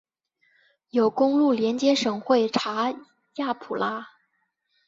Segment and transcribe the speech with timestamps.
[0.89, 2.91] 有公路连接省会查
[3.35, 4.07] 亚普拉。